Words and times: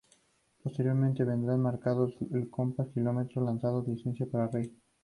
Posteriormente 0.63 1.23
vendrían 1.23 1.61
"Marcando 1.61 2.11
el 2.31 2.49
compás", 2.49 2.87
"Kilómetro 2.91 3.43
lanzado", 3.45 3.83
"Licencia 3.87 4.25
para 4.25 4.47
reír". 4.47 4.73